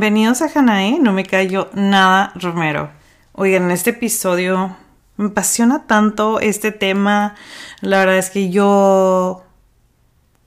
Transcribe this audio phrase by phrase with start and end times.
[0.00, 2.90] Bienvenidos a Hanae, no me callo nada Romero.
[3.32, 4.74] Oigan, en este episodio
[5.18, 7.34] me apasiona tanto este tema.
[7.82, 9.44] La verdad es que yo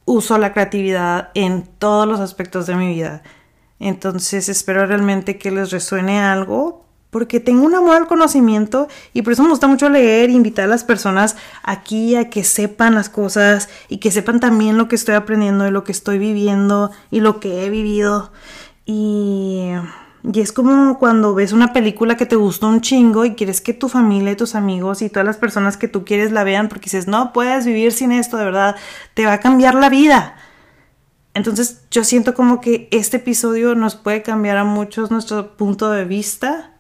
[0.06, 3.22] uso la creatividad en todos los aspectos de mi vida.
[3.78, 6.84] Entonces espero realmente que les resuene algo
[7.14, 10.66] porque tengo un amor al conocimiento y por eso me gusta mucho leer e invitar
[10.66, 14.96] a las personas aquí a que sepan las cosas y que sepan también lo que
[14.96, 18.32] estoy aprendiendo y lo que estoy viviendo y lo que he vivido.
[18.86, 19.72] Y,
[20.34, 23.90] es como cuando ves una película que te gustó un chingo y quieres que tu
[23.90, 27.08] familia y tus amigos y todas las personas que tú quieres la vean porque dices,
[27.08, 28.76] no puedes vivir sin esto, de verdad,
[29.14, 30.36] te va a cambiar la vida.
[31.34, 36.06] Entonces yo siento como que este episodio nos puede cambiar a muchos nuestro punto de
[36.06, 36.72] vista.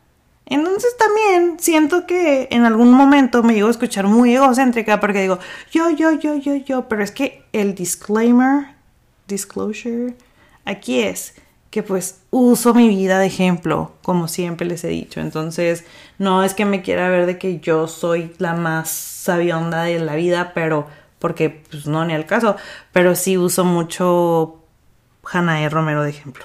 [0.46, 5.40] Entonces también siento que en algún momento me llego a escuchar muy egocéntrica porque digo
[5.72, 8.68] yo, yo, yo, yo, yo, pero es que el disclaimer,
[9.27, 10.16] disclosure,
[10.66, 11.34] aquí es
[11.73, 15.20] que pues uso mi vida de ejemplo, como siempre les he dicho.
[15.22, 15.85] Entonces,
[16.20, 20.13] no es que me quiera ver de que yo soy la más sabionda de la
[20.13, 20.85] vida, pero
[21.18, 22.57] porque pues no ni al caso,
[22.91, 24.60] pero sí uso mucho
[25.24, 26.44] Hanae Romero de ejemplo.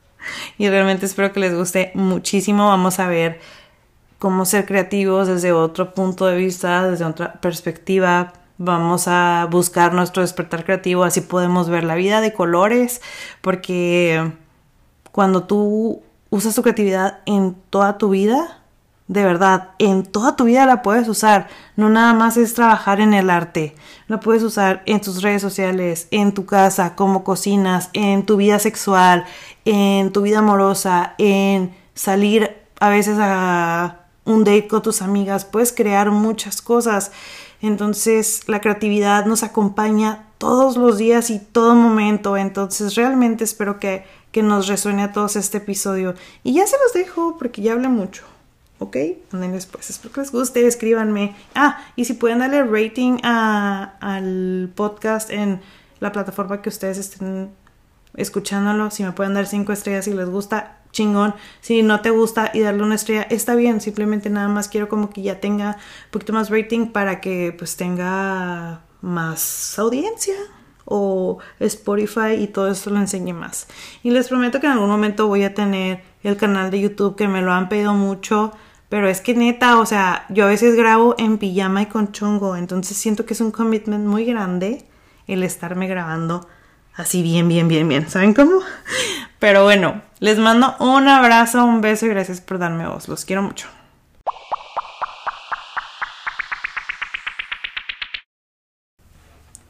[0.58, 2.68] y realmente espero que les guste muchísimo.
[2.68, 3.40] Vamos a ver
[4.18, 8.34] cómo ser creativos desde otro punto de vista, desde otra perspectiva.
[8.58, 13.00] Vamos a buscar nuestro despertar creativo, así podemos ver la vida de colores,
[13.40, 14.30] porque
[15.12, 18.58] cuando tú usas tu creatividad en toda tu vida,
[19.08, 21.48] de verdad, en toda tu vida la puedes usar.
[21.76, 23.74] No nada más es trabajar en el arte.
[24.06, 28.58] La puedes usar en tus redes sociales, en tu casa, como cocinas, en tu vida
[28.58, 29.24] sexual,
[29.64, 35.46] en tu vida amorosa, en salir a veces a un date con tus amigas.
[35.46, 37.10] Puedes crear muchas cosas.
[37.62, 42.36] Entonces la creatividad nos acompaña todos los días y todo momento.
[42.36, 46.14] Entonces realmente espero que que nos resuene a todos este episodio.
[46.42, 48.24] Y ya se los dejo porque ya hablé mucho.
[48.78, 48.96] ¿Ok?
[49.32, 49.90] Anden después.
[49.90, 50.66] Espero que les guste.
[50.66, 51.34] Escríbanme.
[51.54, 55.60] Ah, y si pueden darle rating a, al podcast en
[56.00, 57.50] la plataforma que ustedes estén
[58.14, 58.90] escuchándolo.
[58.90, 61.34] Si me pueden dar cinco estrellas si les gusta, chingón.
[61.60, 63.80] Si no te gusta y darle una estrella, está bien.
[63.80, 67.76] Simplemente nada más quiero como que ya tenga un poquito más rating para que pues
[67.76, 70.34] tenga más audiencia
[70.88, 73.66] o Spotify y todo eso lo enseñe más.
[74.02, 77.28] Y les prometo que en algún momento voy a tener el canal de YouTube que
[77.28, 78.52] me lo han pedido mucho.
[78.88, 82.56] Pero es que neta, o sea, yo a veces grabo en pijama y con chongo,
[82.56, 84.86] entonces siento que es un commitment muy grande
[85.26, 86.48] el estarme grabando
[86.96, 88.08] así bien, bien, bien, bien.
[88.08, 88.60] ¿Saben cómo?
[89.38, 93.08] Pero bueno, les mando un abrazo, un beso y gracias por darme voz.
[93.08, 93.68] Los quiero mucho.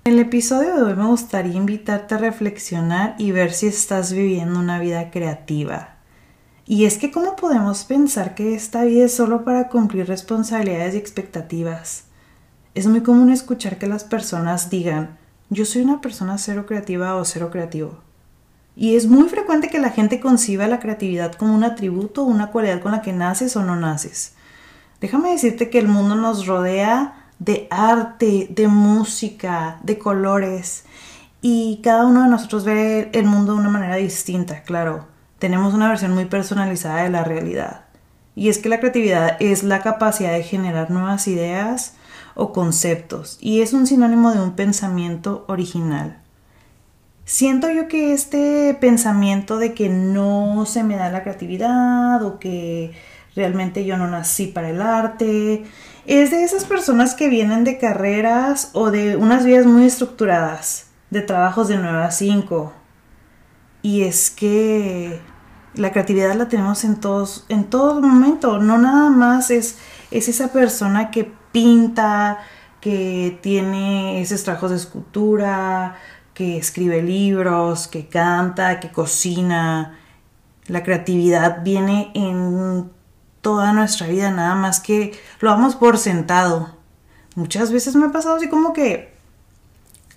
[0.09, 4.59] En el episodio de hoy me gustaría invitarte a reflexionar y ver si estás viviendo
[4.59, 5.97] una vida creativa.
[6.65, 10.97] Y es que cómo podemos pensar que esta vida es solo para cumplir responsabilidades y
[10.97, 12.05] expectativas.
[12.75, 15.19] Es muy común escuchar que las personas digan,
[15.51, 17.99] yo soy una persona cero creativa o cero creativo.
[18.77, 22.51] Y es muy frecuente que la gente conciba la creatividad como un atributo o una
[22.51, 24.33] cualidad con la que naces o no naces.
[25.03, 30.85] Déjame decirte que el mundo nos rodea de arte, de música, de colores.
[31.41, 35.07] Y cada uno de nosotros ve el mundo de una manera distinta, claro.
[35.39, 37.83] Tenemos una versión muy personalizada de la realidad.
[38.35, 41.95] Y es que la creatividad es la capacidad de generar nuevas ideas
[42.39, 46.19] o conceptos y es un sinónimo de un pensamiento original.
[47.25, 52.93] Siento yo que este pensamiento de que no se me da la creatividad o que
[53.35, 55.65] realmente yo no nací para el arte
[56.09, 61.21] es de esas personas que vienen de carreras o de unas vidas muy estructuradas, de
[61.21, 62.73] trabajos de 9 a 5.
[63.83, 65.21] Y es que
[65.75, 69.77] la creatividad la tenemos en todos, en todo momento, no nada más es,
[70.11, 72.39] es esa persona que pinta,
[72.81, 75.97] que tiene esos trabajos de escultura,
[76.33, 79.99] que escribe libros, que canta, que cocina.
[80.69, 82.91] La creatividad viene en
[83.41, 86.71] toda nuestra vida, nada más que lo damos por sentado.
[87.35, 89.17] Muchas veces me ha pasado así como que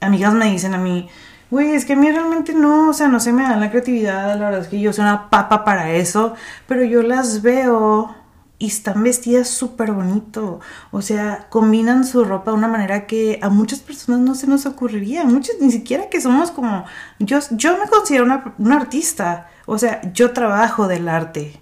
[0.02, 1.08] amigas me dicen a mí,
[1.52, 4.38] güey, es que a mí realmente no, o sea, no se me da la creatividad,
[4.38, 6.34] la verdad es que yo soy una papa para eso,
[6.68, 8.16] pero yo las veo
[8.58, 10.60] y están vestidas súper bonito,
[10.92, 14.66] o sea, combinan su ropa de una manera que a muchas personas no se nos
[14.66, 16.86] ocurriría, muchas, ni siquiera que somos como,
[17.20, 21.60] yo, yo me considero una, una artista, o sea, yo trabajo del arte,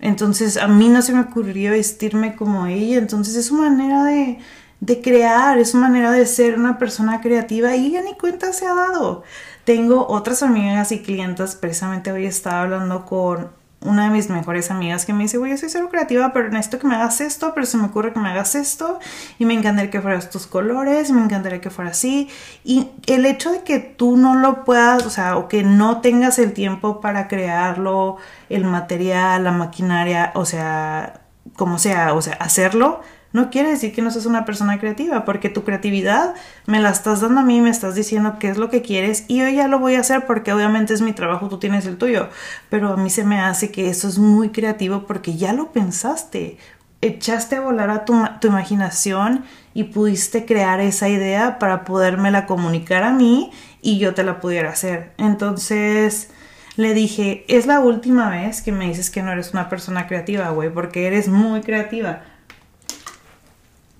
[0.00, 2.98] entonces a mí no se me ocurriría vestirme como ella.
[2.98, 4.38] Entonces es su manera de,
[4.80, 8.66] de crear, es una manera de ser una persona creativa y ya ni cuenta se
[8.66, 9.22] ha dado.
[9.64, 15.06] Tengo otras amigas y clientes, precisamente hoy estaba hablando con una de mis mejores amigas
[15.06, 17.66] que me dice, güey, yo soy cero creativa, pero necesito que me hagas esto, pero
[17.66, 18.98] se me ocurre que me hagas esto,
[19.38, 22.28] y me encantaría que fuera estos colores, y me encantaría que fuera así.
[22.62, 26.38] Y el hecho de que tú no lo puedas, o sea, o que no tengas
[26.38, 28.18] el tiempo para crearlo,
[28.50, 31.22] el material, la maquinaria, o sea,
[31.56, 33.00] como sea, o sea, hacerlo,
[33.32, 36.34] no quiere decir que no seas una persona creativa, porque tu creatividad
[36.66, 39.38] me la estás dando a mí, me estás diciendo qué es lo que quieres y
[39.38, 42.28] yo ya lo voy a hacer porque obviamente es mi trabajo, tú tienes el tuyo,
[42.68, 46.58] pero a mí se me hace que eso es muy creativo porque ya lo pensaste,
[47.02, 49.44] echaste a volar a tu, tu imaginación
[49.74, 54.70] y pudiste crear esa idea para podérmela comunicar a mí y yo te la pudiera
[54.70, 55.12] hacer.
[55.16, 56.30] Entonces
[56.76, 60.50] le dije, es la última vez que me dices que no eres una persona creativa,
[60.50, 62.22] güey, porque eres muy creativa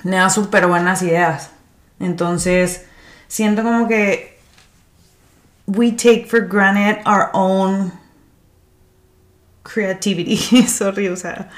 [0.05, 1.51] me da súper buenas ideas.
[1.99, 2.87] Entonces,
[3.29, 4.39] siento como que
[5.67, 7.93] we take for granted our own
[9.63, 10.37] creativity.
[10.67, 11.49] Sorry, o sea,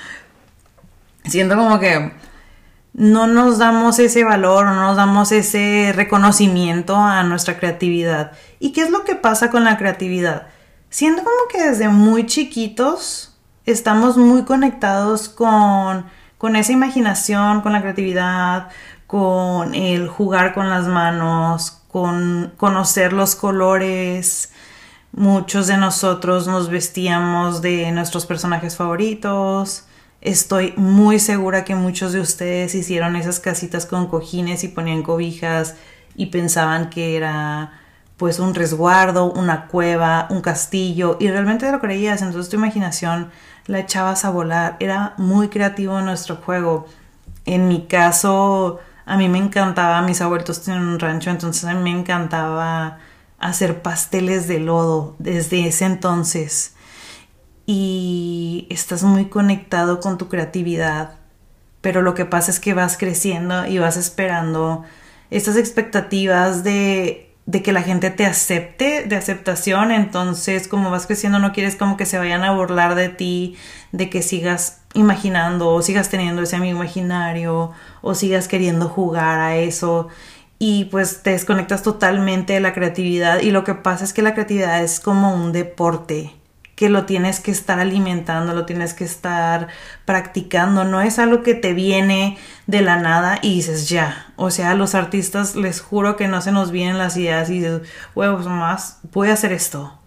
[1.25, 2.13] siento como que
[2.95, 8.33] no nos damos ese valor, no nos damos ese reconocimiento a nuestra creatividad.
[8.59, 10.49] ¿Y qué es lo que pasa con la creatividad?
[10.91, 13.35] Siento como que desde muy chiquitos
[13.65, 16.05] estamos muy conectados con
[16.43, 18.67] con esa imaginación, con la creatividad,
[19.07, 24.51] con el jugar con las manos, con conocer los colores.
[25.13, 29.85] Muchos de nosotros nos vestíamos de nuestros personajes favoritos.
[30.21, 35.77] Estoy muy segura que muchos de ustedes hicieron esas casitas con cojines y ponían cobijas
[36.17, 37.79] y pensaban que era
[38.17, 43.31] pues un resguardo, una cueva, un castillo y realmente lo creías, entonces tu imaginación
[43.67, 44.77] la echabas a volar.
[44.81, 46.87] Era muy creativo nuestro juego.
[47.45, 51.83] En mi caso, a mí me encantaba, mis abuelos tienen un rancho, entonces a mí
[51.83, 52.99] me encantaba
[53.39, 56.75] hacer pasteles de lodo desde ese entonces.
[57.67, 61.15] Y estás muy conectado con tu creatividad.
[61.81, 64.85] Pero lo que pasa es que vas creciendo y vas esperando
[65.31, 71.39] estas expectativas de de que la gente te acepte, de aceptación, entonces como vas creciendo
[71.39, 73.57] no quieres como que se vayan a burlar de ti,
[73.91, 79.57] de que sigas imaginando o sigas teniendo ese amigo imaginario o sigas queriendo jugar a
[79.57, 80.09] eso
[80.59, 84.35] y pues te desconectas totalmente de la creatividad y lo que pasa es que la
[84.35, 86.33] creatividad es como un deporte
[86.75, 89.69] que lo tienes que estar alimentando, lo tienes que estar
[90.05, 94.71] practicando, no es algo que te viene de la nada y dices ya, o sea,
[94.71, 97.83] a los artistas les juro que no se nos vienen las ideas y dices,
[98.15, 99.99] huevos más, voy a hacer esto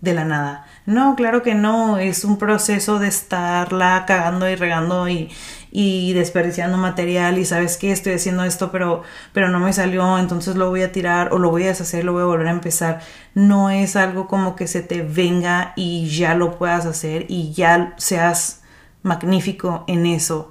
[0.00, 0.66] de la nada.
[0.86, 5.30] No, claro que no, es un proceso de estarla cagando y regando y,
[5.76, 10.54] y desperdiciando material y sabes que estoy haciendo esto pero pero no me salió entonces
[10.54, 13.00] lo voy a tirar o lo voy a deshacer lo voy a volver a empezar.
[13.34, 17.94] No es algo como que se te venga y ya lo puedas hacer y ya
[17.96, 18.62] seas
[19.02, 20.50] magnífico en eso.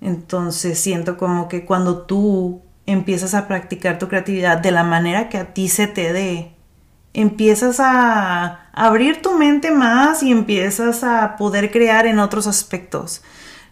[0.00, 5.38] Entonces siento como que cuando tú empiezas a practicar tu creatividad de la manera que
[5.38, 6.54] a ti se te dé
[7.12, 13.22] empiezas a abrir tu mente más y empiezas a poder crear en otros aspectos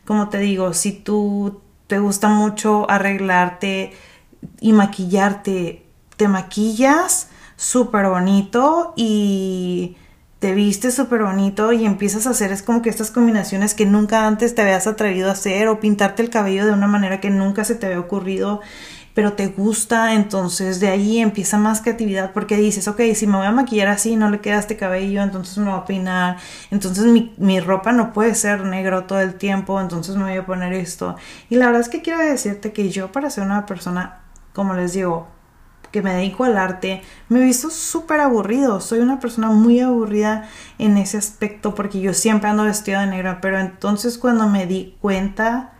[0.08, 3.92] como te digo, si tú te gusta mucho arreglarte
[4.58, 5.84] y maquillarte,
[6.16, 9.98] te maquillas súper bonito y
[10.38, 14.26] te vistes súper bonito y empiezas a hacer es como que estas combinaciones que nunca
[14.26, 17.64] antes te habías atrevido a hacer o pintarte el cabello de una manera que nunca
[17.64, 18.62] se te había ocurrido
[19.18, 23.48] pero te gusta, entonces de ahí empieza más creatividad porque dices, ok, si me voy
[23.48, 26.36] a maquillar así, no le queda este cabello, entonces me voy a peinar,
[26.70, 30.46] entonces mi, mi ropa no puede ser negro todo el tiempo, entonces me voy a
[30.46, 31.16] poner esto.
[31.50, 34.20] Y la verdad es que quiero decirte que yo para ser una persona,
[34.52, 35.26] como les digo,
[35.90, 38.80] que me dedico al arte, me he visto súper aburrido.
[38.80, 40.48] Soy una persona muy aburrida
[40.78, 43.38] en ese aspecto porque yo siempre ando vestida de negro.
[43.42, 45.72] Pero entonces cuando me di cuenta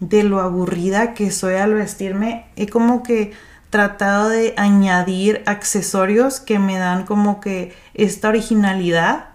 [0.00, 3.32] de lo aburrida que soy al vestirme, he como que
[3.68, 9.26] tratado de añadir accesorios que me dan como que esta originalidad.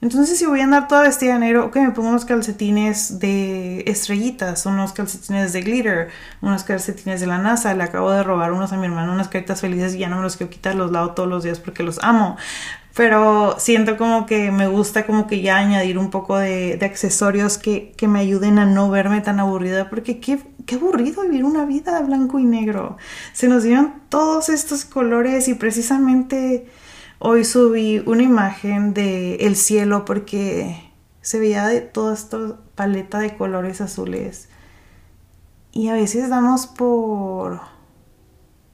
[0.00, 3.82] Entonces si voy a andar toda vestida de negro, ok, me pongo unos calcetines de
[3.88, 6.08] estrellitas, unos calcetines de glitter,
[6.40, 9.60] unos calcetines de la NASA, le acabo de robar unos a mi hermano, unas caritas
[9.60, 11.98] felices y ya no me los quiero quitar, los lavo todos los días porque los
[12.04, 12.36] amo
[12.98, 17.94] pero siento como que me gusta como que ya añadir un poco de, accesorios que,
[18.08, 22.40] me ayuden a no verme tan aburrida, porque qué, qué aburrido vivir una vida blanco
[22.40, 22.96] y negro.
[23.32, 26.66] Se nos dieron todos estos colores y precisamente
[27.20, 30.90] hoy subí una imagen de el cielo porque
[31.20, 34.48] se veía de toda esta paleta de colores azules
[35.70, 37.60] y a veces damos por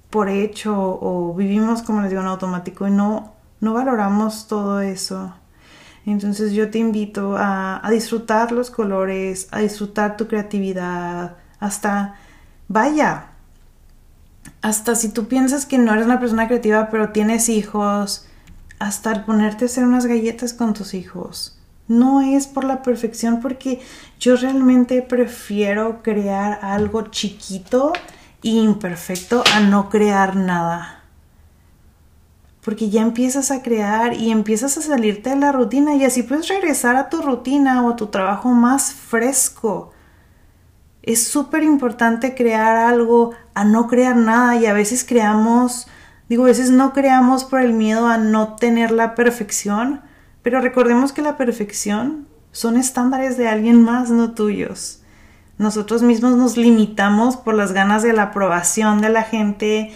[0.08, 3.33] por hecho o vivimos como les digo en automático y no
[3.64, 5.34] no valoramos todo eso.
[6.06, 12.16] Entonces yo te invito a, disfrutar los colores, a disfrutar tu creatividad, hasta
[12.68, 13.28] vaya,
[14.60, 18.26] hasta si tú piensas que no eres una persona creativa pero tienes hijos,
[18.78, 21.58] hasta ponerte a hacer unas galletas con tus hijos.
[21.88, 23.80] No es por la perfección porque
[24.20, 27.92] yo realmente prefiero crear algo chiquito
[28.42, 31.03] e imperfecto a no crear nada.
[32.64, 36.48] Porque ya empiezas a crear y empiezas a salirte de la rutina y así puedes
[36.48, 39.92] regresar a tu rutina o a tu trabajo más fresco.
[41.02, 45.86] Es súper importante crear algo a no crear nada y a veces creamos,
[46.30, 50.00] digo, a veces no creamos por el miedo a no tener la perfección,
[50.42, 55.02] pero recordemos que la perfección son estándares de alguien más, no tuyos.
[55.58, 59.92] Nosotros mismos nos limitamos por las ganas de la aprobación de la gente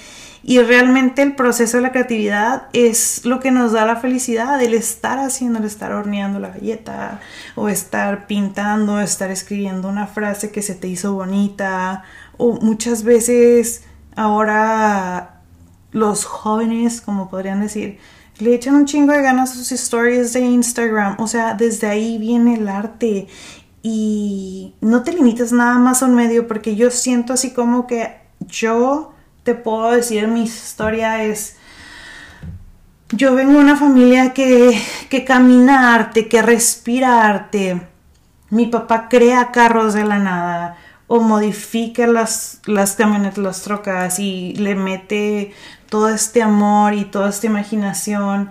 [0.49, 4.73] y realmente el proceso de la creatividad es lo que nos da la felicidad, el
[4.73, 7.21] estar haciendo, el estar horneando la galleta,
[7.55, 12.03] o estar pintando, estar escribiendo una frase que se te hizo bonita,
[12.39, 13.83] o muchas veces
[14.17, 15.43] ahora
[15.93, 17.99] los jóvenes, como podrían decir,
[18.39, 21.17] le echan un chingo de ganas a sus stories de Instagram.
[21.19, 23.27] O sea, desde ahí viene el arte.
[23.83, 28.17] Y no te limites nada más a un medio, porque yo siento así como que
[28.41, 29.13] yo
[29.49, 31.57] te puedo decir, mi historia es,
[33.13, 34.79] yo vengo de una familia que,
[35.09, 37.81] que camina arte, que respira arte.
[38.51, 40.77] Mi papá crea carros de la nada
[41.07, 42.99] o modifica las, las
[43.39, 45.55] las trocas y le mete
[45.89, 48.51] todo este amor y toda esta imaginación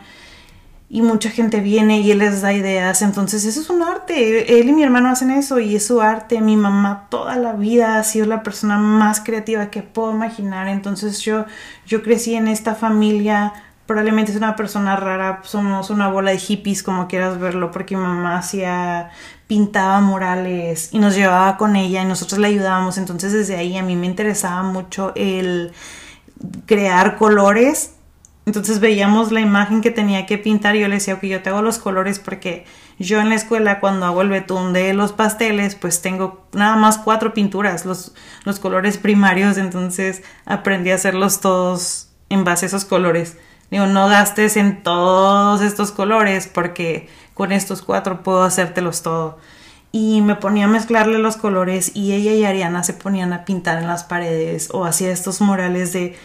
[0.89, 3.01] y mucha gente viene y él les da ideas.
[3.01, 4.59] Entonces, eso es un arte.
[4.59, 6.39] Él y mi hermano hacen eso y es su arte.
[6.39, 10.69] Mi mamá toda la vida ha sido la persona más creativa que puedo imaginar.
[10.69, 11.45] Entonces, yo,
[11.85, 13.53] yo crecí en esta familia.
[13.85, 18.03] Probablemente es una persona rara, somos una bola de hippies, como quieras verlo, porque mi
[18.03, 19.11] mamá hacía,
[19.47, 22.97] pintaba murales y nos llevaba con ella y nosotros le ayudábamos.
[22.97, 25.73] Entonces, desde ahí a mí me interesaba mucho el
[26.65, 27.96] crear colores
[28.47, 31.49] entonces veíamos la imagen que tenía que pintar y yo le decía, ok, yo te
[31.49, 32.63] hago los colores porque
[32.97, 36.97] yo en la escuela cuando hago el betún de los pasteles, pues tengo nada más
[36.97, 42.85] cuatro pinturas, los, los colores primarios, entonces aprendí a hacerlos todos en base a esos
[42.85, 43.35] colores.
[43.69, 49.39] Digo, no gastes en todos estos colores porque con estos cuatro puedo hacértelos todo.
[49.91, 53.79] Y me ponía a mezclarle los colores y ella y Ariana se ponían a pintar
[53.79, 56.15] en las paredes o hacía estos murales de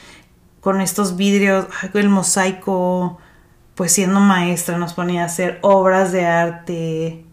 [0.62, 3.18] con estos vidrios, el mosaico,
[3.74, 7.24] pues siendo maestra nos ponía a hacer obras de arte.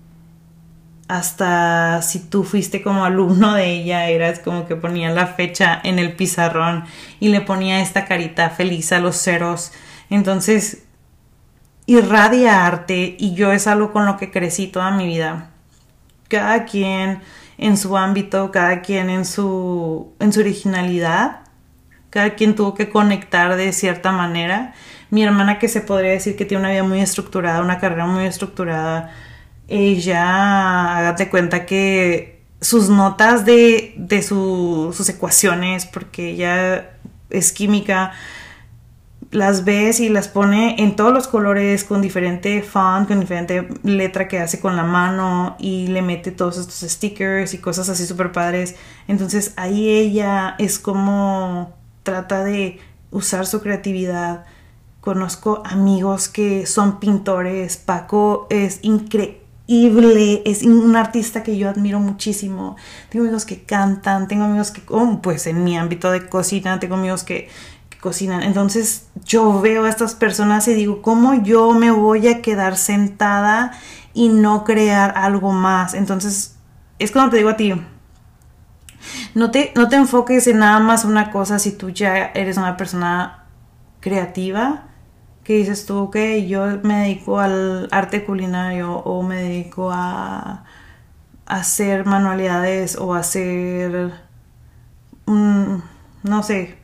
[1.08, 6.00] Hasta si tú fuiste como alumno de ella, eras como que ponía la fecha en
[6.00, 6.86] el pizarrón
[7.20, 9.74] y le ponía esta carita feliz a los ceros.
[10.10, 10.86] Entonces,
[11.86, 15.52] irradia arte y yo es algo con lo que crecí toda mi vida.
[16.30, 17.22] Cada quien
[17.60, 21.42] en su ámbito, cada quien en su, en su originalidad
[22.10, 24.74] cada quien tuvo que conectar de cierta manera.
[25.10, 28.26] Mi hermana, que se podría decir que tiene una vida muy estructurada, una carrera muy
[28.26, 29.12] estructurada,
[29.68, 36.92] ella, hágate cuenta que sus notas de, de sus ecuaciones, porque ella
[37.30, 38.12] es química,
[39.32, 44.28] las ves y las pone en todos los colores con diferente font, con diferente letra
[44.28, 48.32] que hace con la mano y le mete todos estos stickers y cosas así súper
[48.32, 48.76] padres.
[49.08, 51.79] Entonces ahí ella es como
[52.10, 52.80] trata de
[53.12, 54.46] usar su creatividad.
[55.00, 57.78] Conozco amigos que son pintores.
[57.78, 62.76] Paco es increíble, es un artista que yo admiro muchísimo.
[63.10, 64.82] Tengo amigos que cantan, tengo amigos que,
[65.22, 67.48] pues en mi ámbito de cocina, tengo amigos que,
[67.90, 68.42] que cocinan.
[68.42, 73.72] Entonces yo veo a estas personas y digo, ¿cómo yo me voy a quedar sentada
[74.14, 75.94] y no crear algo más?
[75.94, 76.56] Entonces
[76.98, 77.74] es como te digo a ti,
[79.36, 82.78] no te, no te enfoques en nada más una cosa si tú ya eres una
[82.78, 83.46] persona
[84.00, 84.86] creativa,
[85.44, 90.64] que dices tú, ok, yo me dedico al arte culinario o me dedico a,
[91.50, 94.14] hacer manualidades o hacer,
[95.26, 96.78] no sé,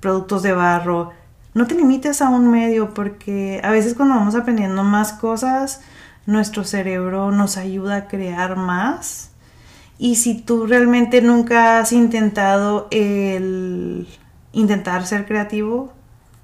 [0.00, 1.12] productos de barro.
[1.54, 5.80] No te limites a un medio porque a veces cuando vamos aprendiendo más cosas,
[6.26, 9.25] nuestro cerebro nos ayuda a crear más
[9.98, 14.06] y si tú realmente nunca has intentado el
[14.52, 15.92] intentar ser creativo,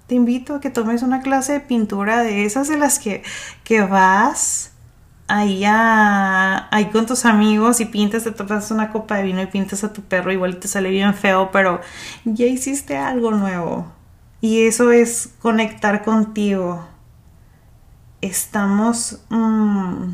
[0.06, 3.23] te invito a que tomes una clase de pintura de esas de las que,
[3.64, 4.73] que vas
[5.28, 9.85] ahí, ahí con tus amigos y pintas, te tomas una copa de vino y pintas
[9.85, 11.80] a tu perro, igual te sale bien feo, pero
[12.25, 13.87] ya hiciste algo nuevo.
[14.40, 16.87] Y eso es conectar contigo.
[18.21, 19.21] Estamos...
[19.30, 20.12] Mm,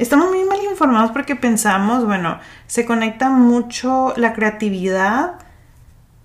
[0.00, 5.34] estamos muy mal informados porque pensamos, bueno, se conecta mucho la creatividad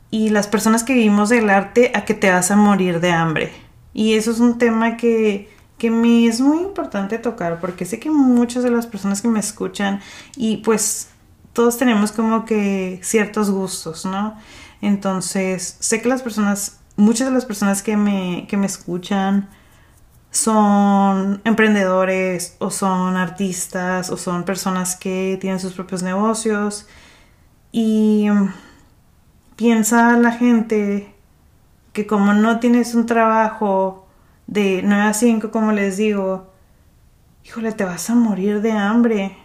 [0.09, 3.51] y las personas que vivimos del arte a que te vas a morir de hambre.
[3.93, 8.09] Y eso es un tema que, que me es muy importante tocar porque sé que
[8.09, 9.99] muchas de las personas que me escuchan
[10.37, 11.09] y pues
[11.51, 14.37] todos tenemos como que ciertos gustos, ¿no?
[14.81, 19.49] Entonces, sé que las personas, muchas de las personas que me, que me escuchan
[20.35, 26.87] son emprendedores o son artistas o son personas que tienen sus propios negocios
[27.71, 28.27] y
[29.55, 31.13] piensa la gente
[31.93, 34.07] que como no tienes un trabajo
[34.47, 36.51] de 9 a 5, como les digo,
[37.45, 39.37] híjole, te vas a morir de hambre.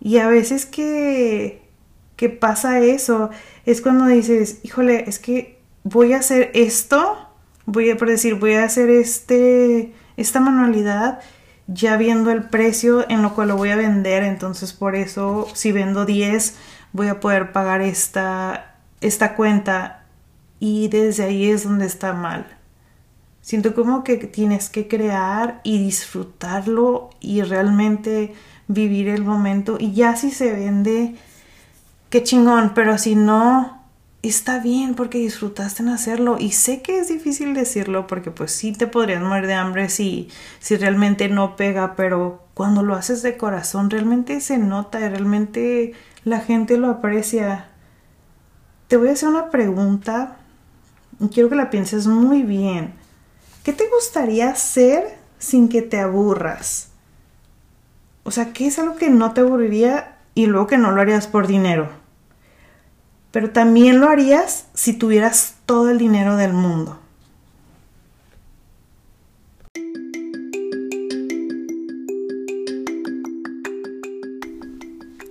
[0.00, 1.68] Y a veces que,
[2.16, 3.28] que pasa eso,
[3.66, 7.18] es cuando dices, híjole, es que voy a hacer esto,
[7.66, 11.20] voy a, por decir, voy a hacer este, esta manualidad
[11.68, 15.70] ya viendo el precio en lo cual lo voy a vender, entonces por eso si
[15.70, 16.56] vendo 10
[16.92, 20.04] voy a poder pagar esta, esta cuenta
[20.58, 22.46] y desde ahí es donde está mal.
[23.42, 28.34] Siento como que tienes que crear y disfrutarlo y realmente
[28.66, 31.14] vivir el momento y ya si se vende,
[32.10, 33.77] qué chingón, pero si no,
[34.22, 38.72] está bien porque disfrutaste en hacerlo y sé que es difícil decirlo porque pues sí
[38.72, 43.36] te podrías morir de hambre si, si realmente no pega, pero cuando lo haces de
[43.36, 45.92] corazón realmente se nota y realmente
[46.24, 47.68] la gente lo aprecia.
[48.88, 50.38] Te voy a hacer una pregunta
[51.20, 52.94] y quiero que la pienses muy bien.
[53.62, 56.88] ¿Qué te gustaría hacer sin que te aburras?
[58.24, 61.28] O sea, ¿qué es algo que no te aburriría y luego que no lo harías
[61.28, 61.97] por dinero?
[63.30, 66.98] Pero también lo harías si tuvieras todo el dinero del mundo.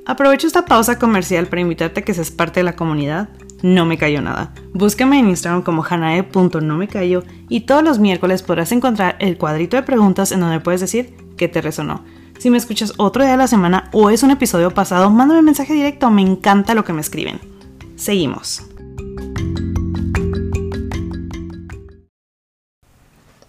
[0.05, 3.27] Aprovecho esta pausa comercial para invitarte a que seas parte de la comunidad
[3.61, 4.53] no me cayó nada.
[4.73, 10.31] Búscame en Instagram como hanae.nomecayo y todos los miércoles podrás encontrar el cuadrito de preguntas
[10.31, 12.05] en donde puedes decir qué te resonó.
[12.39, 15.45] Si me escuchas otro día de la semana o es un episodio pasado, mándame un
[15.45, 17.56] mensaje directo, me encanta lo que me escriben.
[17.97, 18.61] Seguimos.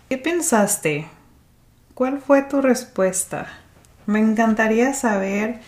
[0.08, 1.06] ¿Qué pensaste?
[1.92, 3.46] ¿Cuál fue tu respuesta?
[4.06, 5.60] Me encantaría saber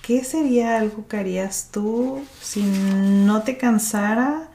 [0.00, 4.48] ¿qué sería algo que harías tú si no te cansara?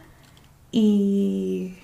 [0.71, 1.75] ¿Y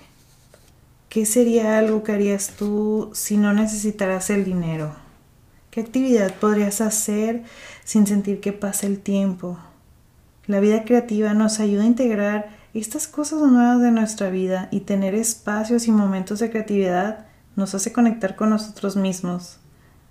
[1.08, 4.92] qué sería algo que harías tú si no necesitaras el dinero?
[5.70, 7.44] ¿Qué actividad podrías hacer
[7.84, 9.56] sin sentir que pasa el tiempo?
[10.46, 15.14] La vida creativa nos ayuda a integrar estas cosas nuevas de nuestra vida y tener
[15.14, 17.26] espacios y momentos de creatividad
[17.56, 19.58] nos hace conectar con nosotros mismos.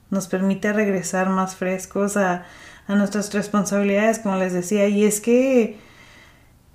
[0.09, 2.45] Nos permite regresar más frescos a
[2.87, 5.77] a nuestras responsabilidades, como les decía, y es que,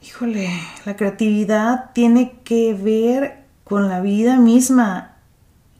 [0.02, 0.48] híjole,
[0.84, 5.16] la creatividad tiene que ver con la vida misma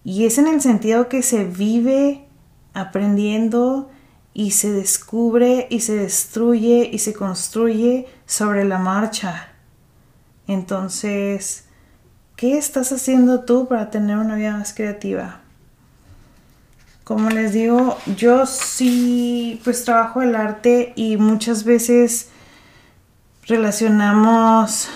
[0.05, 2.27] y es en el sentido que se vive
[2.75, 3.91] aprendiendo
[4.39, 9.49] y se descubre y se destruye y se construye sobre la marcha.
[10.47, 11.65] Entonces,
[12.37, 15.41] ¿qué estás haciendo tú para tener una vida más creativa?
[17.03, 22.29] Como les digo, yo sí pues trabajo el arte y muchas veces
[23.45, 24.89] relacionamos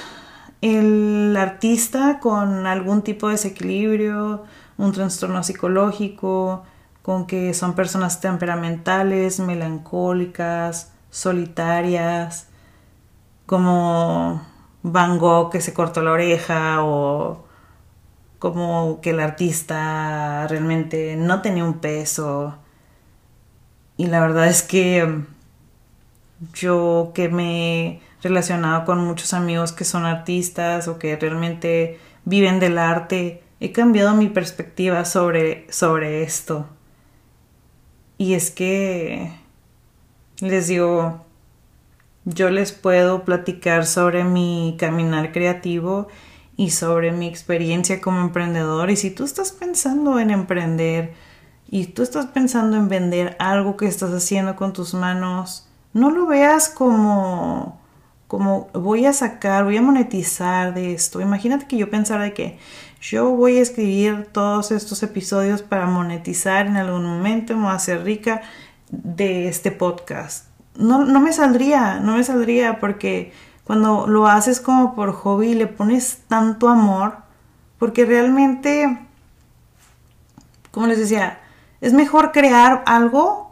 [0.61, 4.45] el artista con algún tipo de desequilibrio,
[4.79, 6.63] un trastorno psicológico,
[7.03, 12.49] con que son personas temperamentales, melancólicas, solitarias,
[13.47, 14.43] como
[14.83, 17.45] Van Gogh que se cortó la oreja o
[18.39, 22.57] como que el artista realmente no tenía un peso.
[23.97, 25.23] Y la verdad es que
[26.55, 32.61] yo que me he relacionado con muchos amigos que son artistas o que realmente viven
[32.61, 36.67] del arte, he cambiado mi perspectiva sobre, sobre esto.
[38.23, 39.33] Y es que
[40.39, 41.25] les digo,
[42.25, 46.07] yo les puedo platicar sobre mi caminar creativo
[46.57, 48.91] y sobre mi experiencia como emprendedor.
[48.91, 51.15] Y si tú estás pensando en emprender
[51.69, 56.27] y tú estás pensando en vender algo que estás haciendo con tus manos, no lo
[56.27, 57.81] veas como
[58.33, 61.21] como voy a sacar, voy a monetizar de esto.
[61.21, 62.59] Imagínate que yo pensara de que
[62.99, 67.75] yo voy a escribir todos estos episodios para monetizar en algún momento, me voy a
[67.75, 68.41] hacer rica
[68.89, 70.47] de este podcast.
[70.77, 75.55] No, no me saldría, no me saldría porque cuando lo haces como por hobby y
[75.55, 77.19] le pones tanto amor,
[77.79, 78.99] porque realmente,
[80.71, 81.39] como les decía,
[81.83, 83.52] es mejor crear algo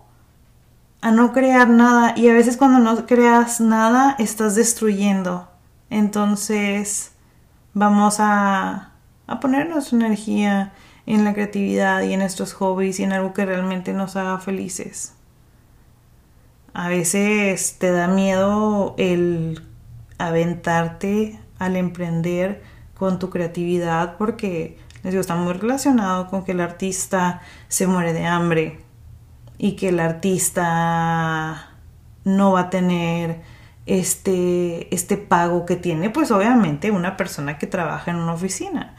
[1.01, 5.49] a no crear nada y a veces cuando no creas nada estás destruyendo.
[5.89, 7.13] Entonces
[7.73, 8.93] vamos a,
[9.27, 10.73] a ponernos energía
[11.07, 15.15] en la creatividad y en nuestros hobbies y en algo que realmente nos haga felices.
[16.73, 19.63] A veces te da miedo el
[20.19, 22.63] aventarte al emprender
[22.95, 28.13] con tu creatividad porque les digo, está muy relacionado con que el artista se muere
[28.13, 28.90] de hambre
[29.63, 31.69] y que el artista
[32.25, 33.43] no va a tener
[33.85, 38.95] este, este pago que tiene, pues obviamente una persona que trabaja en una oficina.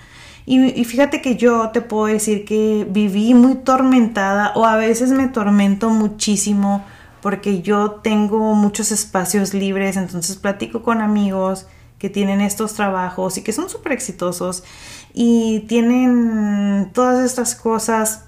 [0.45, 5.10] Y, y, fíjate que yo te puedo decir que viví muy tormentada o a veces
[5.10, 6.86] me tormento muchísimo
[7.21, 11.65] porque yo tengo muchos espacios libres, entonces platico con amigos
[11.97, 14.63] que tienen estos trabajos y que son súper exitosos
[15.12, 18.26] y tienen todas estas cosas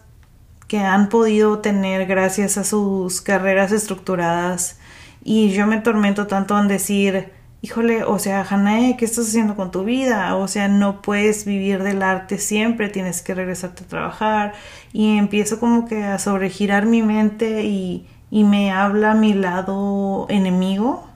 [0.67, 4.79] que han podido tener gracias a sus carreras estructuradas
[5.23, 9.71] y yo me tormento tanto en decir, híjole, o sea, Hanae, ¿qué estás haciendo con
[9.71, 10.35] tu vida?
[10.35, 14.53] O sea, no puedes vivir del arte siempre, tienes que regresarte a trabajar
[14.91, 21.07] y empiezo como que a sobregirar mi mente y, y me habla mi lado enemigo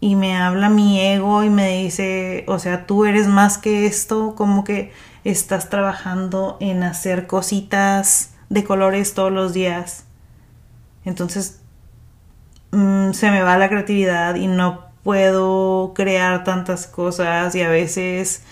[0.00, 4.34] y me habla mi ego y me dice, o sea, tú eres más que esto,
[4.34, 4.92] como que
[5.24, 10.04] estás trabajando en hacer cositas de colores todos los días.
[11.04, 11.60] Entonces
[12.70, 18.42] mm, se me va la creatividad y no puedo crear tantas cosas y a veces,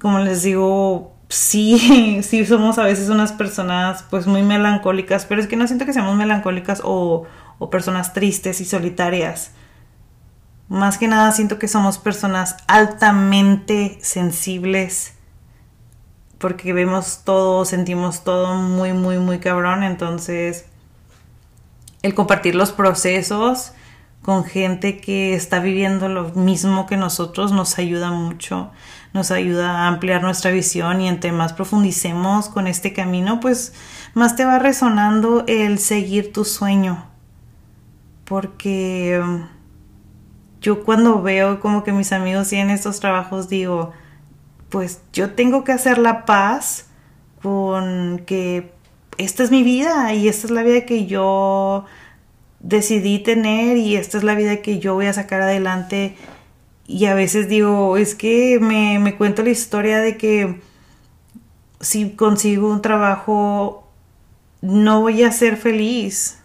[0.00, 5.46] como les digo, sí, sí somos a veces unas personas pues muy melancólicas, pero es
[5.46, 7.24] que no siento que seamos melancólicas o,
[7.58, 9.52] o personas tristes y solitarias.
[10.68, 15.13] Más que nada siento que somos personas altamente sensibles
[16.44, 19.82] porque vemos todo, sentimos todo muy, muy, muy cabrón.
[19.82, 20.66] Entonces,
[22.02, 23.72] el compartir los procesos
[24.20, 28.70] con gente que está viviendo lo mismo que nosotros nos ayuda mucho
[29.14, 33.72] nos ayuda a ampliar nuestra visión y entre más profundicemos con este camino, pues
[34.12, 37.06] más te va resonando el seguir tu sueño.
[38.26, 39.46] Porque um,
[40.60, 43.94] yo cuando veo como que mis amigos tienen estos trabajos, digo,
[44.74, 46.86] pues yo tengo que hacer la paz
[47.40, 48.72] con que
[49.18, 51.84] esta es mi vida y esta es la vida que yo
[52.58, 56.16] decidí tener y esta es la vida que yo voy a sacar adelante
[56.88, 60.60] y a veces digo, es que me, me cuento la historia de que
[61.78, 63.88] si consigo un trabajo
[64.60, 66.40] no voy a ser feliz.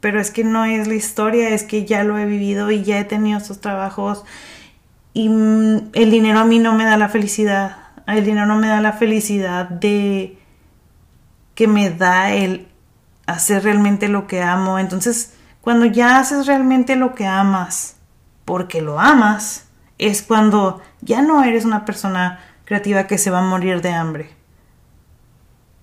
[0.00, 3.00] Pero es que no es la historia, es que ya lo he vivido y ya
[3.00, 4.24] he tenido estos trabajos
[5.16, 7.78] y mm, el dinero a mí no me da la felicidad.
[8.06, 10.38] El dinero no me da la felicidad de
[11.54, 12.68] que me da el
[13.24, 14.78] hacer realmente lo que amo.
[14.78, 17.96] Entonces, cuando ya haces realmente lo que amas,
[18.44, 23.48] porque lo amas, es cuando ya no eres una persona creativa que se va a
[23.48, 24.28] morir de hambre.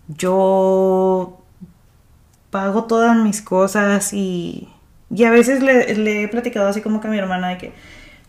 [0.10, 1.42] Yo
[2.52, 4.70] pago todas mis cosas y,
[5.10, 7.74] y a veces le, le, he platicado así como que a mi hermana de que,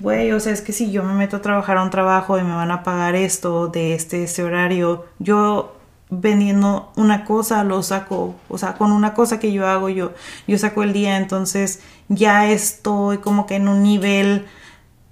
[0.04, 2.42] güey, o sea, es que si yo me meto a trabajar a un trabajo y
[2.42, 5.76] me van a pagar esto de este, este horario, yo
[6.10, 10.12] vendiendo una cosa lo saco, o sea, con una cosa que yo hago yo,
[10.46, 14.44] yo saco el día, entonces ya estoy como que en un nivel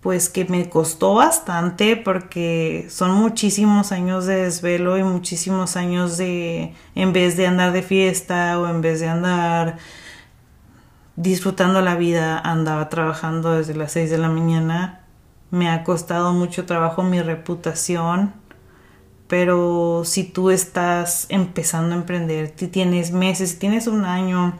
[0.03, 6.75] pues que me costó bastante porque son muchísimos años de desvelo y muchísimos años de
[6.95, 9.79] en vez de andar de fiesta o en vez de andar
[11.17, 15.01] disfrutando la vida andaba trabajando desde las 6 de la mañana
[15.51, 18.33] me ha costado mucho trabajo mi reputación
[19.33, 24.59] pero si tú estás empezando a emprender, si tienes meses, si tienes un año,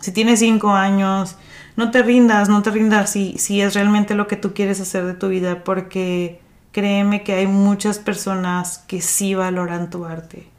[0.00, 1.36] si tienes cinco años,
[1.74, 5.06] no te rindas, no te rindas si, si es realmente lo que tú quieres hacer
[5.06, 10.50] de tu vida, porque créeme que hay muchas personas que sí valoran tu arte.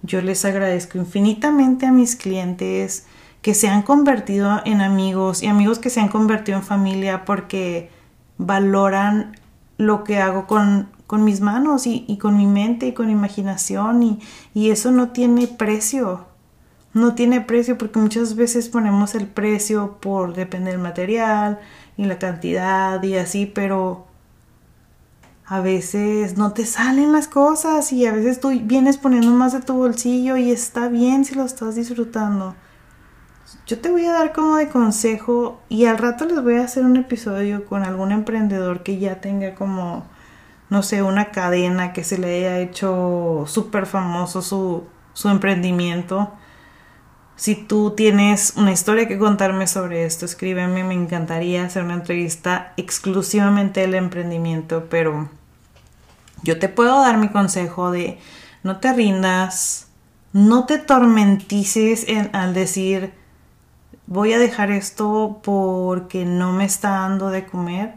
[0.00, 3.04] Yo les agradezco infinitamente a mis clientes
[3.42, 7.90] que se han convertido en amigos y amigos que se han convertido en familia porque
[8.38, 9.36] valoran
[9.78, 13.12] lo que hago con, con mis manos y, y, con mi mente y con mi
[13.12, 14.20] imaginación y,
[14.54, 16.26] y eso no tiene precio.
[16.94, 21.58] no tiene precio porque muchas veces ponemos el precio por depender del material
[21.96, 24.06] y la cantidad y así, pero
[25.46, 29.60] a veces no te salen las cosas y a veces tú vienes poniendo más de
[29.60, 32.54] tu bolsillo y está bien si lo estás disfrutando.
[33.66, 36.84] Yo te voy a dar como de consejo y al rato les voy a hacer
[36.84, 40.04] un episodio con algún emprendedor que ya tenga como,
[40.70, 46.32] no sé, una cadena que se le haya hecho súper famoso su, su emprendimiento.
[47.36, 52.72] Si tú tienes una historia que contarme sobre esto, escríbeme, me encantaría hacer una entrevista
[52.76, 55.28] exclusivamente del emprendimiento, pero
[56.42, 58.18] yo te puedo dar mi consejo de
[58.62, 59.88] no te rindas,
[60.32, 63.12] no te tormentices al decir
[64.06, 67.94] voy a dejar esto porque no me está dando de comer.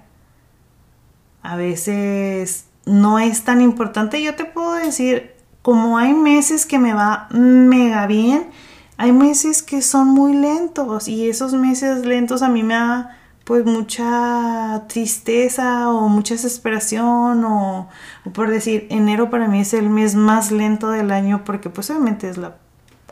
[1.41, 4.21] A veces no es tan importante.
[4.23, 8.49] Yo te puedo decir, como hay meses que me va mega bien,
[8.97, 13.63] hay meses que son muy lentos y esos meses lentos a mí me da pues
[13.63, 17.89] mucha tristeza o mucha desesperación o,
[18.33, 22.27] por decir enero para mí es el mes más lento del año porque pues obviamente
[22.27, 22.55] es la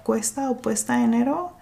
[0.03, 1.53] cuesta o puesta de enero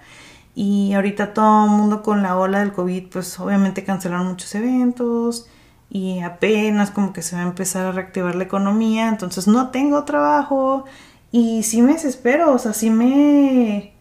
[0.55, 5.47] y ahorita todo el mundo con la ola del COVID pues obviamente cancelaron muchos eventos
[5.89, 10.03] y apenas como que se va a empezar a reactivar la economía entonces no tengo
[10.03, 10.85] trabajo
[11.31, 13.93] y sí me desespero o sea sí me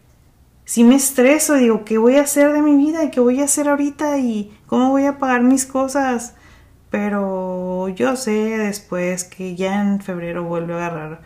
[0.71, 3.03] si me estreso, digo, ¿qué voy a hacer de mi vida?
[3.03, 4.19] ¿Y qué voy a hacer ahorita?
[4.19, 6.35] ¿Y cómo voy a pagar mis cosas?
[6.89, 11.21] Pero yo sé después que ya en febrero vuelvo a agarrar,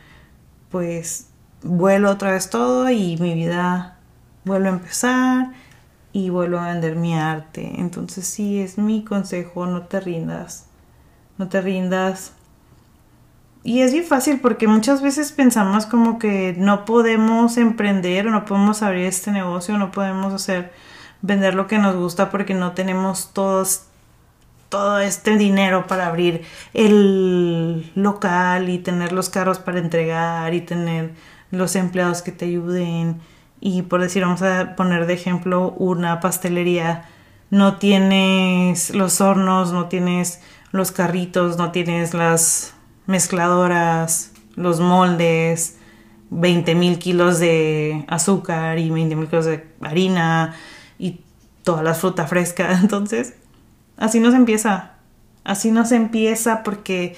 [0.72, 1.30] pues
[1.62, 3.95] vuelo otra vez todo y mi vida
[4.46, 5.52] vuelve a empezar
[6.14, 7.74] y vuelvo a vender mi arte.
[7.78, 10.68] Entonces sí, es mi consejo, no te rindas.
[11.38, 12.32] No te rindas,
[13.66, 18.46] y es bien fácil porque muchas veces pensamos como que no podemos emprender o no
[18.46, 20.72] podemos abrir este negocio, no podemos hacer
[21.24, 23.86] vender lo que nos gusta porque no tenemos todos
[24.70, 26.44] todo este dinero para abrir
[26.76, 31.16] el local y tener los carros para entregar y tener
[31.50, 33.20] los empleados que te ayuden
[33.65, 37.06] y por decir vamos a poner de ejemplo una pastelería
[37.49, 42.75] no tienes los hornos no tienes los carritos no tienes las
[43.08, 45.78] mezcladoras, los moldes,
[46.30, 50.56] 20 mil kilos de azúcar y 20 mil kilos de harina
[50.97, 51.21] y
[51.63, 52.80] toda la fruta fresca.
[52.82, 53.36] Entonces,
[53.97, 54.91] así no se empieza.
[55.43, 57.15] Así no se empieza porque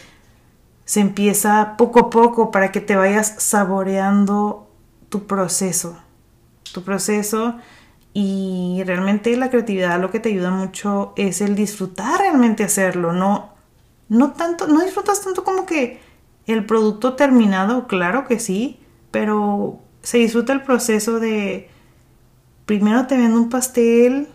[0.83, 4.69] se empieza poco a poco para que te vayas saboreando
[5.09, 5.97] tu proceso.
[6.73, 7.55] Tu proceso
[8.13, 13.57] y realmente la creatividad lo que te ayuda mucho es el disfrutar realmente hacerlo, no
[14.09, 15.99] no tanto, no disfrutas tanto como que
[16.45, 18.79] el producto terminado, claro que sí,
[19.11, 21.69] pero se disfruta el proceso de
[22.65, 24.27] primero te vendo un pastel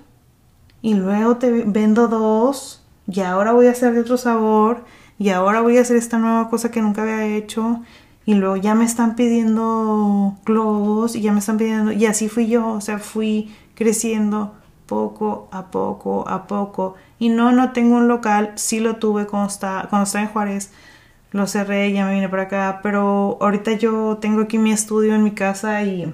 [0.83, 4.85] y luego te vendo dos y ahora voy a hacer de otro sabor
[5.19, 7.83] y ahora voy a hacer esta nueva cosa que nunca había hecho
[8.25, 12.47] y luego ya me están pidiendo globos y ya me están pidiendo y así fui
[12.47, 14.55] yo, o sea, fui creciendo
[14.87, 16.95] poco a poco a poco.
[17.19, 20.71] Y no, no tengo un local, sí lo tuve cuando estaba, cuando estaba en Juárez,
[21.31, 25.25] lo cerré, ya me vine para acá, pero ahorita yo tengo aquí mi estudio en
[25.25, 26.13] mi casa y,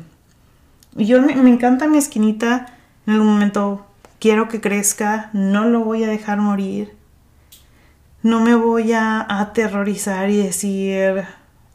[0.97, 2.67] y yo me, me encanta mi esquinita,
[3.07, 3.87] en algún momento
[4.21, 6.95] quiero que crezca, no lo voy a dejar morir,
[8.23, 11.25] no me voy a aterrorizar y decir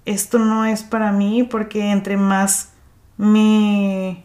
[0.05, 2.71] esto no es para mí porque entre más
[3.17, 4.23] me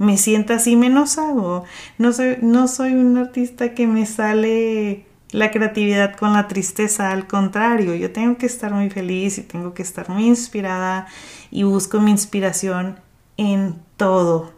[0.00, 1.64] me sienta así, menos hago.
[1.98, 7.26] No soy, no soy un artista que me sale la creatividad con la tristeza, al
[7.26, 11.06] contrario, yo tengo que estar muy feliz y tengo que estar muy inspirada
[11.50, 12.98] y busco mi inspiración
[13.36, 14.54] en todo.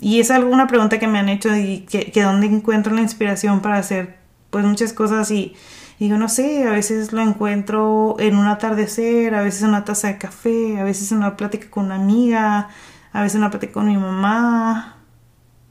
[0.00, 3.60] Y es alguna pregunta que me han hecho y que, que dónde encuentro la inspiración
[3.60, 4.16] para hacer
[4.48, 5.54] pues muchas cosas y
[5.98, 10.08] digo, no sé, a veces lo encuentro en un atardecer, a veces en una taza
[10.08, 12.68] de café, a veces en una plática con una amiga,
[13.12, 14.96] a veces una plática con mi mamá,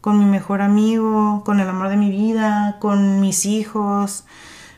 [0.02, 4.26] con mi mejor amigo, con el amor de mi vida, con mis hijos.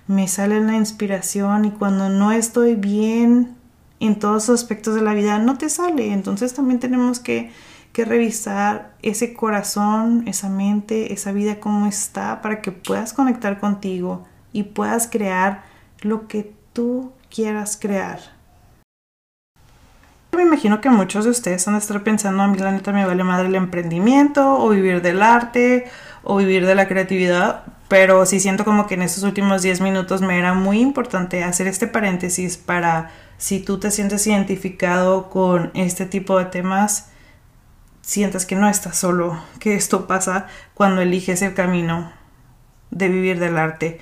[0.08, 3.56] Me sale la inspiración y cuando no estoy bien
[4.00, 6.14] en todos los aspectos de la vida, no te sale.
[6.14, 7.52] Entonces también tenemos que,
[7.92, 14.29] que revisar ese corazón, esa mente, esa vida, cómo está, para que puedas conectar contigo
[14.54, 15.64] y puedas crear
[16.02, 18.40] lo que tú quieras crear
[20.40, 23.06] me imagino que muchos de ustedes van a estar pensando, a mí la neta me
[23.06, 25.90] vale madre el emprendimiento o vivir del arte
[26.24, 30.22] o vivir de la creatividad, pero sí siento como que en estos últimos 10 minutos
[30.22, 36.06] me era muy importante hacer este paréntesis para si tú te sientes identificado con este
[36.06, 37.10] tipo de temas,
[38.02, 42.14] sientas que no estás solo, que esto pasa cuando eliges el camino
[42.92, 44.00] de vivir del arte.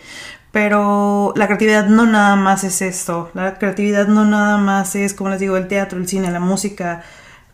[0.57, 5.29] Pero la creatividad no nada más es esto, la creatividad no nada más es, como
[5.29, 7.03] les digo, el teatro, el cine, la música,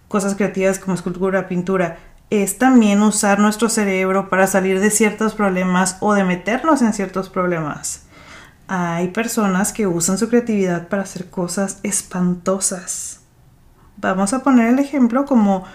[0.08, 1.98] cosas creativas como escultura, pintura.
[2.30, 7.28] Es también usar nuestro cerebro para salir de ciertos problemas o de meternos en ciertos
[7.28, 8.04] problemas.
[8.70, 13.20] Hay personas que usan su creatividad para hacer cosas espantosas.
[13.98, 15.66] Vamos a poner el ejemplo como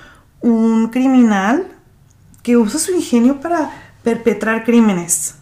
[0.41, 1.67] un criminal
[2.43, 3.71] que usa su ingenio para
[4.03, 5.38] perpetrar crímenes.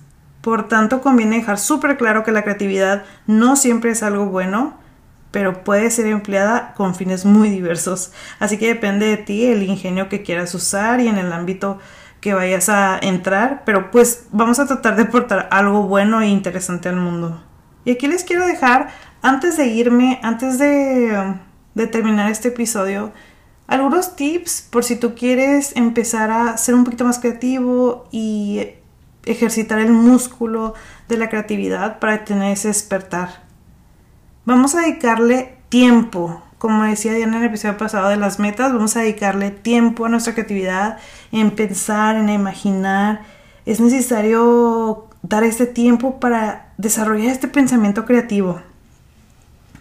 [0.46, 4.74] Por tanto, conviene dejar súper claro que la creatividad no siempre es algo bueno,
[5.32, 8.12] pero puede ser empleada con fines muy diversos.
[8.38, 11.80] Así que depende de ti el ingenio que quieras usar y en el ámbito
[12.20, 16.88] que vayas a entrar, pero pues vamos a tratar de aportar algo bueno e interesante
[16.88, 17.42] al mundo.
[17.84, 18.90] Y aquí les quiero dejar,
[19.22, 21.34] antes de irme, antes de,
[21.74, 23.10] de terminar este episodio,
[23.66, 28.76] algunos tips por si tú quieres empezar a ser un poquito más creativo y
[29.26, 30.74] ejercitar el músculo
[31.08, 33.42] de la creatividad para tener ese despertar.
[34.44, 38.96] Vamos a dedicarle tiempo, como decía Diana en el episodio pasado de las metas, vamos
[38.96, 40.98] a dedicarle tiempo a nuestra creatividad,
[41.32, 43.22] en pensar, en imaginar.
[43.66, 48.62] Es necesario dar este tiempo para desarrollar este pensamiento creativo.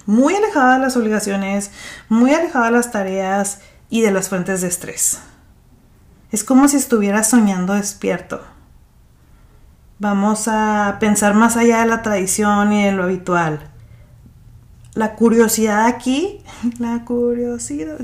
[0.08, 1.72] Muy alejado de las obligaciones,
[2.10, 5.20] muy alejado de las tareas y de las fuentes de estrés.
[6.32, 8.55] Es como si estuviera soñando despierto.
[9.98, 13.72] Vamos a pensar más allá de la tradición y de lo habitual.
[14.94, 16.44] La curiosidad aquí,
[16.80, 17.98] la curiosidad,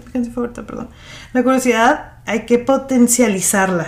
[0.66, 0.90] perdón.
[1.34, 3.88] La curiosidad hay que potencializarla.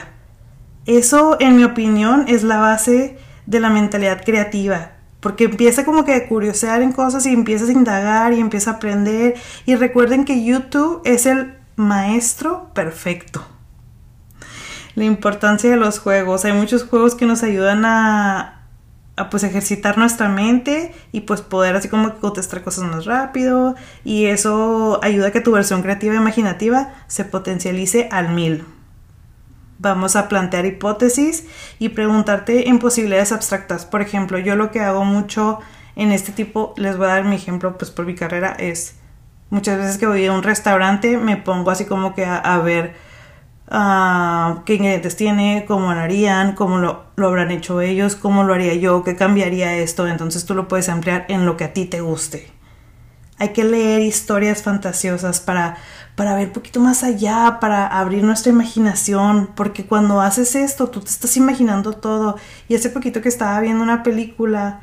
[0.85, 4.91] Eso, en mi opinión, es la base de la mentalidad creativa.
[5.21, 8.73] Porque empieza como que a curiosear en cosas y empiezas a indagar y empieza a
[8.73, 9.35] aprender.
[9.65, 13.45] Y recuerden que YouTube es el maestro perfecto
[14.95, 16.45] la importancia de los juegos.
[16.45, 18.61] Hay muchos juegos que nos ayudan a,
[19.29, 24.99] pues ejercitar nuestra mente y pues poder así como contestar cosas más rápido y eso
[25.03, 28.65] ayuda a que tu versión creativa e imaginativa se potencialice al mil.
[29.79, 31.45] Vamos a plantear hipótesis
[31.77, 33.85] y preguntarte en posibilidades abstractas.
[33.85, 35.59] Por ejemplo, yo lo que hago mucho
[35.95, 38.95] en este tipo, les voy a dar mi ejemplo pues por mi carrera, es
[39.49, 42.95] muchas veces que voy a un restaurante me pongo así como que a ver
[43.69, 48.53] Ah, qué ingredientes tiene, cómo lo harían, cómo lo, lo, habrán hecho ellos, cómo lo
[48.53, 50.07] haría yo, qué cambiaría esto.
[50.07, 52.51] Entonces tú lo puedes ampliar en lo que a ti te guste.
[53.39, 55.77] Hay que leer historias fantasiosas para,
[56.15, 61.01] para ver un poquito más allá, para abrir nuestra imaginación, porque cuando haces esto tú
[61.01, 62.37] te estás imaginando todo.
[62.67, 64.81] Y hace poquito que estaba viendo una película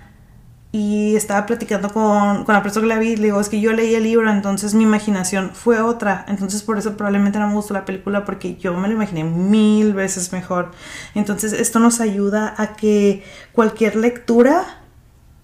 [0.72, 4.04] y estaba platicando con, con, la persona que le digo, es que yo leí el
[4.04, 8.24] libro, entonces mi imaginación fue otra, entonces por eso probablemente no me gustó la película
[8.24, 10.70] porque yo me lo imaginé mil veces mejor.
[11.14, 14.64] Entonces esto nos ayuda a que cualquier lectura,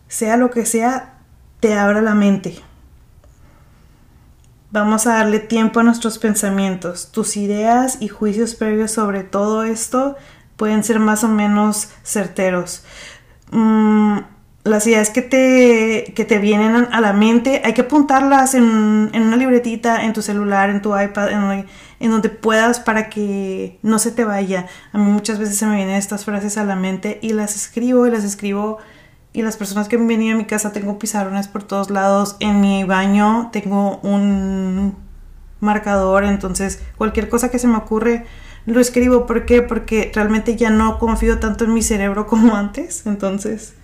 [0.06, 1.18] sea lo que sea,
[1.58, 2.60] te abra la mente.
[4.70, 7.10] Vamos a darle tiempo a nuestros pensamientos.
[7.10, 10.16] Tus ideas y juicios previos sobre todo esto
[10.56, 12.84] pueden ser más o menos certeros.
[13.50, 14.18] Mm,
[14.66, 19.22] las ideas que te, que te vienen a la mente, hay que apuntarlas en, en
[19.22, 21.66] una libretita, en tu celular, en tu iPad, en,
[22.00, 24.66] en, donde puedas para que no se te vaya.
[24.92, 28.06] A mí muchas veces se me vienen estas frases a la mente y las escribo
[28.06, 28.78] y las escribo.
[29.32, 32.36] Y las personas que han venido a mi casa tengo pizarrones por todos lados.
[32.40, 34.96] En mi baño tengo un
[35.60, 38.26] marcador, entonces cualquier cosa que se me ocurre
[38.64, 39.26] lo escribo.
[39.26, 39.62] ¿Por qué?
[39.62, 43.06] Porque realmente ya no confío tanto en mi cerebro como antes.
[43.06, 43.74] Entonces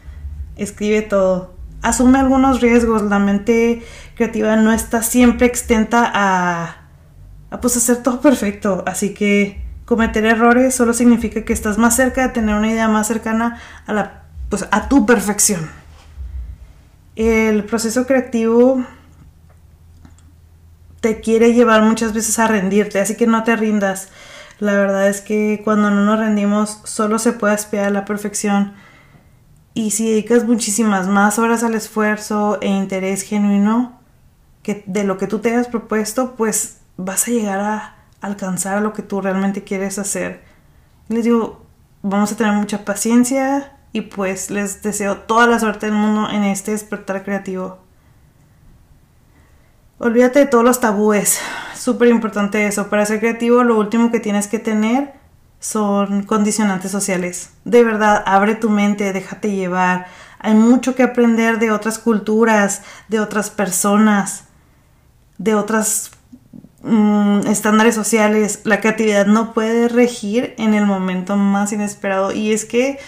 [0.56, 1.54] escribe todo.
[1.82, 3.02] Asume algunos riesgos.
[3.02, 3.82] La mente
[4.14, 6.88] creativa no está siempre extenta a,
[7.50, 8.84] a pues hacer todo perfecto.
[8.86, 13.06] Así que cometer errores solo significa que estás más cerca de tener una idea más
[13.06, 15.70] cercana a la pues a tu perfección.
[17.16, 18.84] El proceso creativo
[21.00, 24.08] te quiere llevar muchas veces a rendirte, así que no te rindas.
[24.60, 28.74] La verdad es que cuando no nos rendimos solo se puede aspirar a la perfección
[29.74, 33.98] y si dedicas muchísimas más horas al esfuerzo e interés genuino
[34.62, 38.92] que de lo que tú te hayas propuesto, pues vas a llegar a alcanzar lo
[38.92, 40.42] que tú realmente quieres hacer.
[41.08, 41.64] Les digo,
[42.02, 46.44] vamos a tener mucha paciencia y pues les deseo toda la suerte del mundo en
[46.44, 47.78] este despertar creativo.
[49.98, 51.40] Olvídate de todos los tabúes.
[51.74, 52.88] Súper importante eso.
[52.88, 55.14] Para ser creativo lo último que tienes que tener
[55.62, 57.50] son condicionantes sociales.
[57.64, 60.06] De verdad, abre tu mente, déjate llevar.
[60.40, 64.42] Hay mucho que aprender de otras culturas, de otras personas,
[65.38, 66.10] de otras
[66.82, 72.32] mm, estándares sociales, la creatividad no puede regir en el momento más inesperado.
[72.32, 72.98] Y es que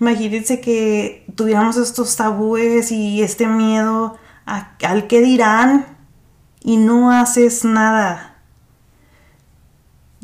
[0.00, 5.84] imagínense que tuviéramos estos tabúes y este miedo al que dirán
[6.62, 8.33] y no haces nada.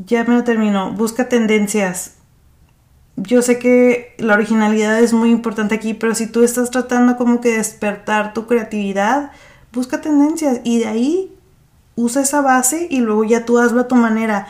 [0.06, 0.92] Ya me lo termino.
[0.92, 2.14] Busca tendencias.
[3.16, 7.40] Yo sé que la originalidad es muy importante aquí, pero si tú estás tratando como
[7.40, 9.30] que despertar tu creatividad,
[9.72, 11.36] busca tendencias y de ahí
[11.96, 14.46] usa esa base y luego ya tú hazlo a tu manera.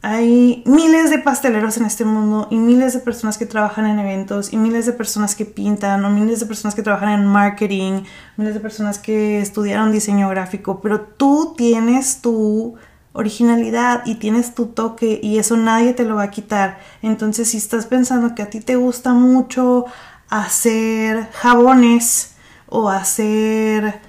[0.00, 4.50] Hay miles de pasteleros en este mundo y miles de personas que trabajan en eventos
[4.50, 8.04] y miles de personas que pintan o miles de personas que trabajan en marketing,
[8.38, 12.78] miles de personas que estudiaron diseño gráfico, pero tú tienes tu
[13.12, 16.78] originalidad y tienes tu toque y eso nadie te lo va a quitar.
[17.02, 19.86] Entonces si estás pensando que a ti te gusta mucho
[20.28, 22.34] hacer jabones
[22.68, 24.00] o hacer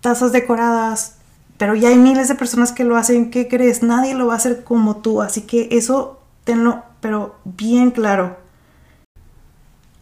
[0.00, 1.16] tazas decoradas,
[1.56, 3.30] pero ya hay miles de personas que lo hacen.
[3.30, 3.82] ¿Qué crees?
[3.82, 5.22] Nadie lo va a hacer como tú.
[5.22, 8.36] Así que eso tenlo, pero bien claro.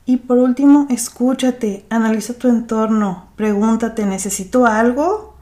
[0.06, 5.33] Y por último, escúchate, analiza tu entorno, pregúntate, ¿necesito algo?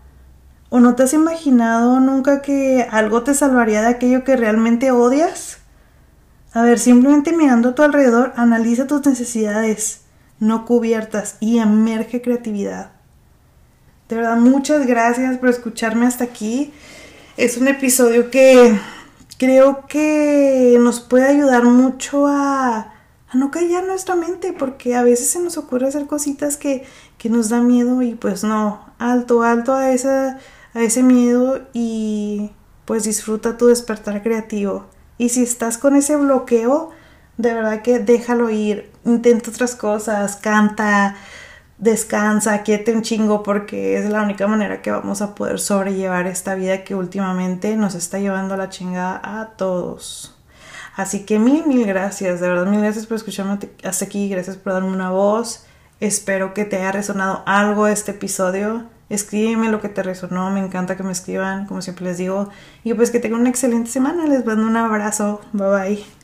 [0.75, 5.59] ¿O no te has imaginado nunca que algo te salvaría de aquello que realmente odias?
[6.55, 10.01] A ver, simplemente mirando a tu alrededor, analiza tus necesidades
[10.41, 12.93] no cubiertas y emerge creatividad.
[14.09, 16.73] De verdad, muchas gracias por escucharme hasta aquí.
[17.37, 18.75] Es un episodio que
[19.37, 22.95] creo que nos puede ayudar mucho a,
[23.35, 26.87] no callar nuestra mente, porque a veces se nos ocurre hacer cositas que,
[27.19, 30.39] que nos da miedo y pues no, alto, alto a, esa,
[30.75, 32.51] a ese miedo y
[32.85, 34.87] pues disfruta tu despertar creativo.
[35.19, 36.91] Y si estás con ese bloqueo,
[37.37, 41.17] de verdad que déjalo ir, intenta otras cosas, canta,
[41.79, 46.55] descansa, quiete un chingo porque es la única manera que vamos a poder sobrellevar esta
[46.55, 50.37] vida que últimamente nos está llevando la chingada a todos.
[50.95, 54.75] Así que mil, mil gracias, de verdad, mil gracias por escucharme hasta aquí, gracias por
[54.75, 55.65] darme una voz.
[56.01, 58.85] Espero que te haya resonado algo este episodio.
[59.13, 62.49] Escríbeme lo que te resonó, me encanta que me escriban, como siempre les digo.
[62.83, 66.22] Y pues que tengan una excelente semana, les mando un abrazo, bye bye.